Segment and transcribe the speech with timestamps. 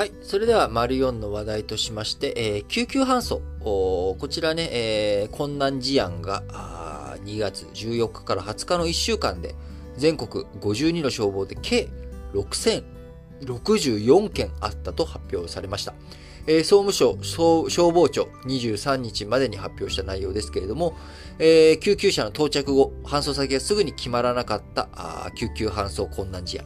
[0.00, 0.12] はい。
[0.22, 3.42] それでは、丸4の話題としまして、えー救急搬送。
[3.60, 9.54] こちらね、えー困難事案が、あ2月14日から20日の1週間で、
[9.98, 11.90] 全国52の消防で計
[12.32, 15.92] 6064件あったと発表されました。
[16.46, 17.18] えー総務省
[17.68, 20.96] 消防庁23日までに発表した内容ですけれども、
[21.38, 24.88] えー救急車の到着後、搬送先がすぐに決まらなかった
[25.34, 26.64] 救急搬送困難事案。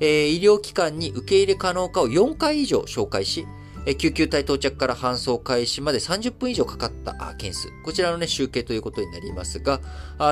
[0.00, 3.46] え医療機関に受け入れ可能かを4回以上紹介し、
[3.86, 7.68] え救急隊到着から搬送開始まで30分以上かかった件数。
[7.84, 9.80] こちらのね、集計ということになりますが、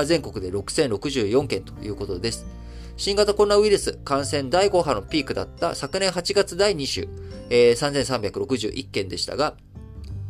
[0.05, 2.45] 全国で6064件ということです。
[2.97, 7.07] 新型コロナウイルス感染第5波のピークだった昨年8月第2週、
[7.49, 9.55] えー3361件でしたが、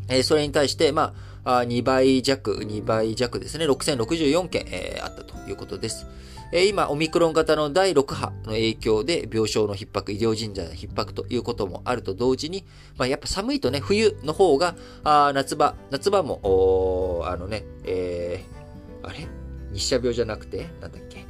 [0.09, 6.05] えーそれに対して、まあ、あ2倍弱、2倍弱ですね、6064件、えーあったということです。
[6.51, 12.65] えー今、オミクロン型の第6波の影響で病床の逼迫、医療人材の逼迫ということもあると同時に、
[12.97, 19.27] まあ、やっぱ寒いとね、冬の方が、あ夏場、夏場も、あのね、えーあれ？
[19.71, 21.25] 日射病じゃなくて、なんだっけ？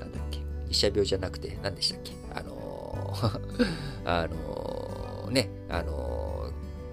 [0.00, 0.40] なんだっけ？
[0.68, 2.12] 日射病じゃなくて、何でしたっけ？
[2.34, 3.40] あのー
[4.04, 6.23] あのーね、あのー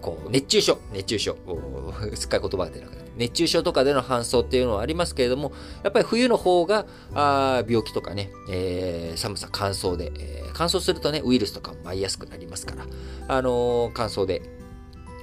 [0.02, 1.38] こう、熱中症、熱中症、
[2.16, 3.12] す っかり言葉が出なくなって。
[3.18, 5.52] 熱中症とかでの搬送っていうのはありますけれども、
[5.84, 12.86] やっぱり冬の方が、あ病気とかね、えー寒さ、乾燥で、えー乾燥するとね、ウイルスとかも舞いやすくなりますから、
[13.28, 14.42] あのー乾燥で、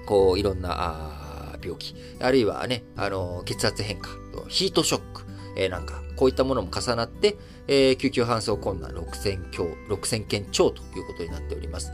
[0.07, 4.09] こう、いろんな、あ病気、あるいはね、あのー血圧変化、
[4.49, 5.23] ヒートショック、
[5.57, 11.91] えーなんか、こういったものも重なって、えー救急搬送困難6000強6000件超ということになっております。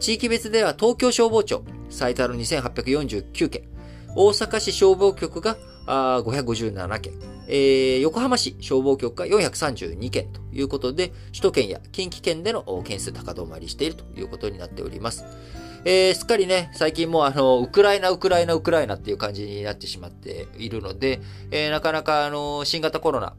[0.00, 3.62] 地域別では東京消防庁最多の2849件、
[4.14, 7.12] 大阪市消防局があ557件、
[7.48, 15.24] えー横浜市消防局が432件ということで、首都圏や近畿圏での件数高止まりしているということになっております。
[15.84, 23.34] えーすっかりね、最近もうあの、ウクライナ、ウクライナ、ウクライナっていう感じになってしまっているので、えーなかなかあの、新型コロナ、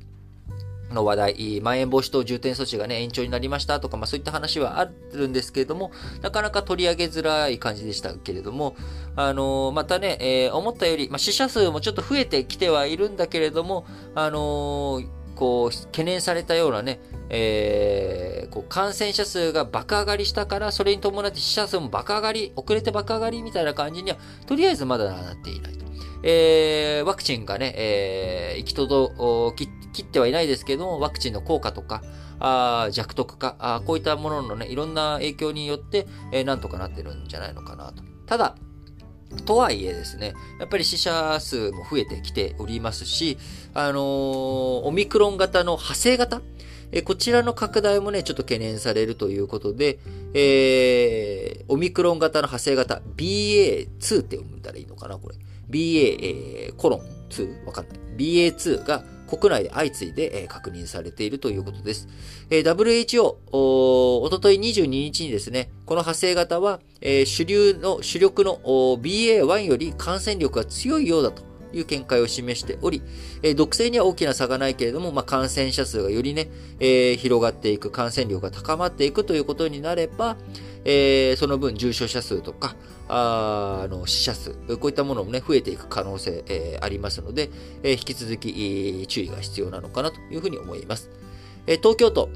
[0.91, 5.91] の話題、まん延防止等重点措置がね、延長になりましたとか、まあそういった話はあるんですけれども、
[6.21, 8.75] なかなか取り上げづらい感じでしたけれども、
[9.15, 13.85] あのーまたね、えー思ったより、まあ死者数もちょっと増えてきてはいるんだけれども、
[14.15, 16.99] あのーこう、懸念されたようなね、
[17.29, 24.17] えーこう感染者数が爆上がりしたから、それに伴って死者数も爆上がり、遅れて爆上がりみたいな感じには、
[24.47, 25.88] とりあえずまだなっていないと。
[26.23, 32.03] えーワクチンがね、えー行き届き切ってはいないですけども、ワクチンの効果とか、
[32.39, 38.03] あ弱毒化あ、こういったもののね、いろんな影響によって、えーなんとかなってるんじゃないのかなと。
[38.25, 38.55] ただ、
[39.45, 43.37] とはいえですね、やっぱり死者数も増えてきておりますし、
[43.73, 44.01] あのー
[44.85, 46.41] オミクロン型の派生型
[46.91, 49.99] えーこちらの拡大もね、ちょっと懸念されるということで、
[50.33, 55.35] えーオミクロン型の派生型 BA2 って読んだらいいのかなこれ。
[55.69, 57.97] BA、えーコロン2わかんない。
[58.17, 62.07] BA2 が国内で相次いで、えー確認されているということです。
[62.49, 73.03] えー WHO、おおととい22日にですね、この派生型は、えー主流の、主力の BA1 より感染力が強いようだという見解を示しており、
[73.43, 80.37] えー毒性には大きな差がないけれども、まあ、感染者数がよりね、えー広がっていく、感染力が高まっていくということになれば、
[80.85, 82.75] えーその分重症者数とか、
[83.07, 87.49] あの死者数、こういったものもね、増えていく可能性、えーありますので、
[87.83, 91.09] えー引き続き注意が必要なのかなというふうに思います。
[91.67, 92.29] え東京都、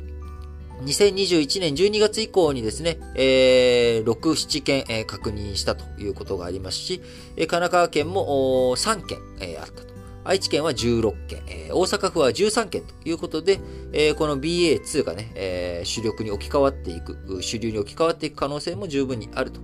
[0.86, 7.02] 2021年12月以降にですね、えー6、7件、えー確認したということがありますし、
[7.36, 9.93] え神奈川県も3件、えーあったと。
[10.26, 13.60] 愛知県は16件、えー大阪府は13件ということで、
[13.92, 19.60] えーこの BA2 がね、えー主力に置き換わっていく、主流に置き換わっていく可能性も十分にあると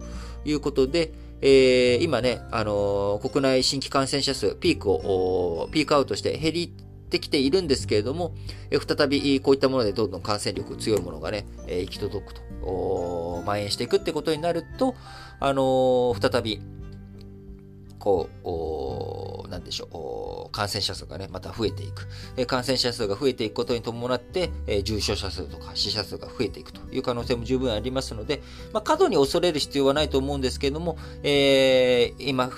[0.46, 6.74] いうことで、えー今ね、あのー国内新規感染者数、ピークを、ピークアウトして減り
[7.10, 8.34] ってきているんですけれども、
[8.70, 12.42] え再びこういったものでどんどん感染力強いものがね、え行き届くと、
[13.42, 14.96] 蔓延していくってことになると、
[15.40, 16.62] あのー再び、
[17.98, 19.88] こう、おーなんでしょう、
[20.52, 22.08] 感染者数がね、また増えていく。
[22.38, 28.42] え感染者数が増えていくことに伴って、え重症者数とか死者数が増えていくという可能性も十分ありますので、
[28.74, 32.50] まあ、過度に恐れる必要はないと思うんですけれども、えー今、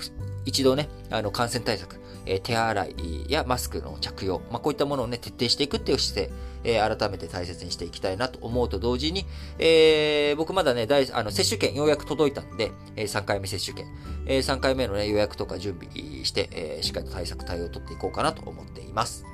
[0.44, 6.32] 一度ね、あの、感染対策、え手洗いやマスクの着用、まあ、こういったものをね、徹底していくっていう姿勢、
[6.64, 9.26] え改めて大切にしていきたいなと思うと同時に、
[9.58, 13.86] えー僕まだね、大あの接種券ようやく届いたんで、え3回目接種券、
[14.26, 19.24] え3回目のね、予約とか準備して、えしっかりと対策対応を取っていこうかなと思っています。